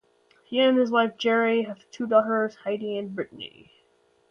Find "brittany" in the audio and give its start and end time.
3.13-3.69